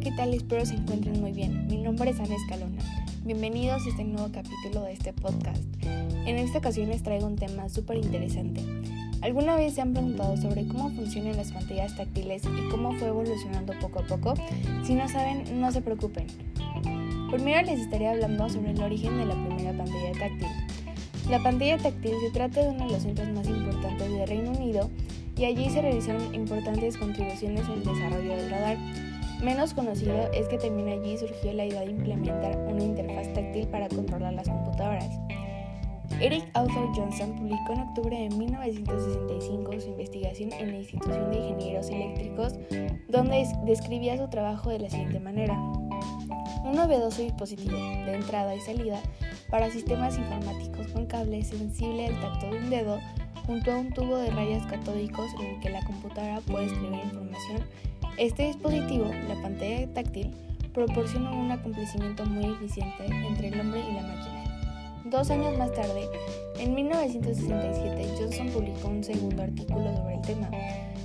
[0.00, 0.32] ¿qué tal?
[0.32, 1.66] Espero se encuentren muy bien.
[1.66, 2.78] Mi nombre es Ana Escalona.
[3.24, 5.62] Bienvenidos a este nuevo capítulo de este podcast.
[5.82, 8.62] En esta ocasión les traigo un tema súper interesante.
[9.22, 13.72] ¿Alguna vez se han preguntado sobre cómo funcionan las pantallas táctiles y cómo fue evolucionando
[13.80, 14.34] poco a poco?
[14.84, 16.28] Si no saben, no se preocupen.
[17.32, 20.48] Primero les estaré hablando sobre el origen de la primera pantalla táctil.
[21.28, 24.90] La pantalla táctil se trata de uno de los centros más importantes de Reino Unido
[25.36, 28.78] y allí se realizaron importantes contribuciones al desarrollo del radar.
[29.42, 33.88] Menos conocido es que también allí surgió la idea de implementar una interfaz táctil para
[33.88, 35.08] controlar las computadoras.
[36.20, 41.88] Eric Arthur Johnson publicó en octubre de 1965 su investigación en la Institución de Ingenieros
[41.90, 42.54] Eléctricos,
[43.08, 45.54] donde describía su trabajo de la siguiente manera.
[46.64, 49.00] Un novedoso dispositivo de entrada y salida
[49.50, 52.98] para sistemas informáticos con cable sensible al tacto de un dedo
[53.46, 57.62] junto a un tubo de rayas catódicos en el que la computadora puede escribir información.
[58.18, 60.34] Este dispositivo, la pantalla táctil,
[60.74, 64.44] proporciona un acontecimiento muy eficiente entre el hombre y la máquina.
[65.04, 66.08] Dos años más tarde,
[66.58, 70.50] en 1967, Johnson publicó un segundo artículo sobre el tema,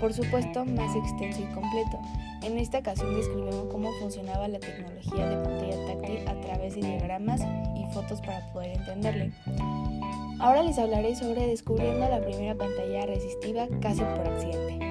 [0.00, 1.96] por supuesto más extenso y completo.
[2.42, 7.40] En esta ocasión describió cómo funcionaba la tecnología de pantalla táctil a través de diagramas
[7.76, 9.30] y fotos para poder entenderle.
[10.40, 14.85] Ahora les hablaré sobre descubriendo la primera pantalla resistiva casi por accidente.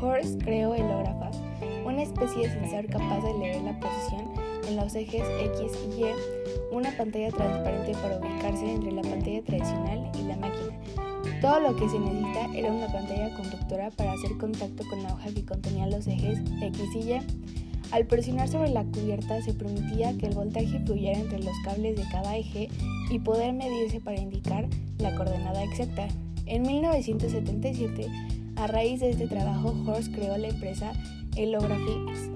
[0.00, 0.86] Horst creó el
[1.96, 4.30] una especie de sensor capaz de leer la posición
[4.68, 6.06] en los ejes X y Y,
[6.72, 11.40] una pantalla transparente para ubicarse entre la pantalla tradicional y la máquina.
[11.40, 15.32] Todo lo que se necesita era una pantalla conductora para hacer contacto con la hoja
[15.32, 17.20] que contenía los ejes X y Y.
[17.92, 22.04] Al presionar sobre la cubierta se permitía que el voltaje fluyera entre los cables de
[22.10, 22.68] cada eje
[23.10, 24.66] y poder medirse para indicar
[24.98, 26.08] la coordenada exacta.
[26.46, 28.08] En 1977,
[28.56, 30.92] a raíz de este trabajo, Horst creó la empresa
[31.36, 32.30] Elographics,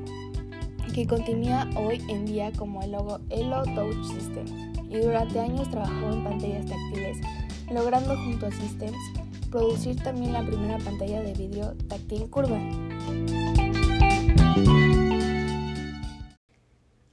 [0.95, 4.53] que continúa hoy en día como el logo Elo Touch Systems,
[4.91, 7.19] y durante años trabajó en pantallas táctiles,
[7.73, 8.99] logrando junto a Systems
[9.51, 12.59] producir también la primera pantalla de vidrio táctil curva.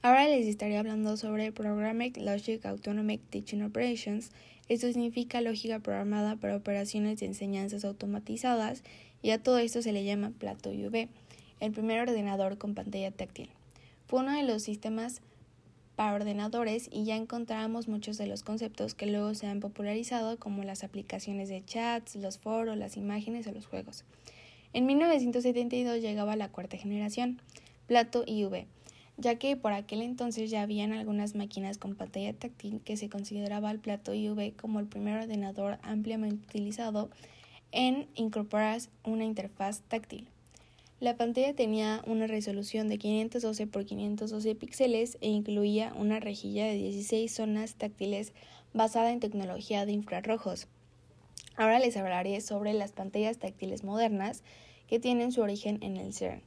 [0.00, 4.30] Ahora les estaré hablando sobre Programming Logic Autonomic Teaching Operations.
[4.68, 8.84] Esto significa lógica programada para operaciones de enseñanzas automatizadas
[9.22, 11.08] y a todo esto se le llama Plato UV,
[11.58, 13.50] el primer ordenador con pantalla táctil.
[14.06, 15.20] Fue uno de los sistemas
[15.96, 20.62] para ordenadores y ya encontramos muchos de los conceptos que luego se han popularizado como
[20.62, 24.04] las aplicaciones de chats, los foros, las imágenes o los juegos.
[24.72, 27.40] En 1972 llegaba la cuarta generación,
[27.88, 28.68] Plato IV
[29.18, 33.70] ya que por aquel entonces ya habían algunas máquinas con pantalla táctil que se consideraba
[33.70, 37.10] el plato IV como el primer ordenador ampliamente utilizado
[37.72, 40.28] en incorporar una interfaz táctil.
[41.00, 46.74] La pantalla tenía una resolución de 512 x 512 píxeles e incluía una rejilla de
[46.74, 48.32] 16 zonas táctiles
[48.72, 50.68] basada en tecnología de infrarrojos.
[51.56, 54.42] Ahora les hablaré sobre las pantallas táctiles modernas
[54.86, 56.42] que tienen su origen en el CERN.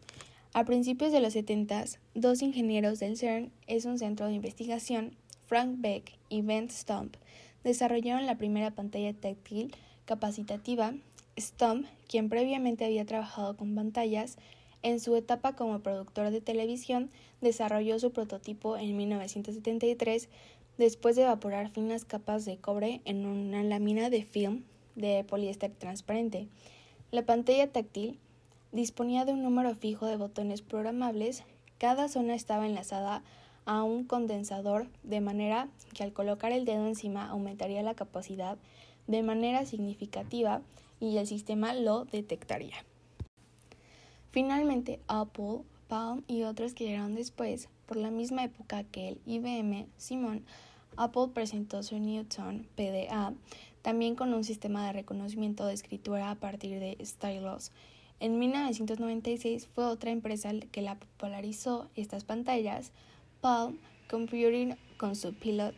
[0.53, 5.75] A principios de los 70, dos ingenieros del CERN, es un centro de investigación, Frank
[5.77, 7.15] Beck y Ben Stump,
[7.63, 9.73] desarrollaron la primera pantalla táctil
[10.03, 10.93] capacitativa.
[11.39, 14.37] Stump, quien previamente había trabajado con pantallas,
[14.83, 20.27] en su etapa como productor de televisión, desarrolló su prototipo en 1973
[20.77, 24.63] después de evaporar finas capas de cobre en una lámina de film
[24.97, 26.49] de poliéster transparente.
[27.11, 28.19] La pantalla táctil
[28.71, 31.43] disponía de un número fijo de botones programables,
[31.77, 33.23] cada zona estaba enlazada
[33.65, 38.57] a un condensador de manera que al colocar el dedo encima aumentaría la capacidad
[39.07, 40.61] de manera significativa
[40.99, 42.75] y el sistema lo detectaría.
[44.31, 49.87] Finalmente, Apple, Palm y otros que llegaron después, por la misma época que el IBM
[49.97, 50.45] Simon,
[50.95, 53.33] Apple presentó su Newton PDA,
[53.81, 57.71] también con un sistema de reconocimiento de escritura a partir de stylus
[58.21, 62.91] en 1996 fue otra empresa que la popularizó estas pantallas,
[63.41, 63.79] Palm
[64.09, 65.73] Computing con su Pilot,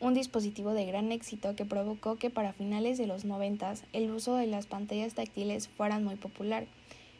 [0.00, 4.34] un dispositivo de gran éxito que provocó que para finales de los 90 el uso
[4.34, 6.66] de las pantallas táctiles fueran muy popular.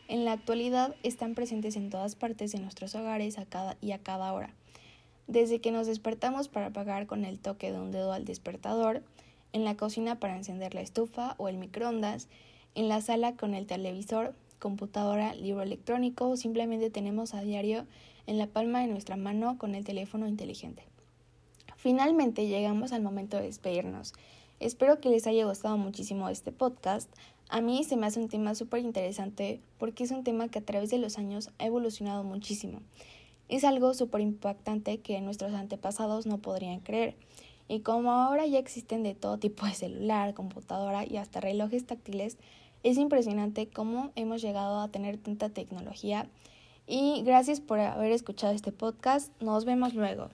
[0.08, 3.98] En la actualidad están presentes en todas partes de nuestros hogares a cada y a
[3.98, 4.50] cada hora.
[5.28, 9.04] Desde que nos despertamos para apagar con el toque de un dedo al despertador,
[9.52, 12.26] en la cocina para encender la estufa o el microondas,
[12.74, 17.86] en la sala con el televisor, computadora, libro electrónico o simplemente tenemos a diario
[18.26, 20.84] en la palma de nuestra mano con el teléfono inteligente.
[21.76, 24.12] Finalmente llegamos al momento de despedirnos.
[24.58, 27.10] Espero que les haya gustado muchísimo este podcast.
[27.48, 30.64] A mí se me hace un tema súper interesante porque es un tema que a
[30.64, 32.80] través de los años ha evolucionado muchísimo.
[33.48, 37.14] Es algo súper impactante que nuestros antepasados no podrían creer.
[37.68, 42.38] Y como ahora ya existen de todo tipo de celular, computadora y hasta relojes táctiles,
[42.86, 46.28] es impresionante cómo hemos llegado a tener tanta tecnología.
[46.86, 49.32] Y gracias por haber escuchado este podcast.
[49.42, 50.30] Nos vemos luego.